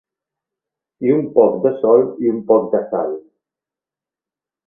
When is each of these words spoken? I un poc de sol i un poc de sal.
I 1.07 1.11
un 1.15 1.27
poc 1.35 1.59
de 1.65 1.73
sol 1.83 2.01
i 2.27 2.33
un 2.37 2.41
poc 2.53 2.65
de 2.77 2.81
sal. 2.95 3.13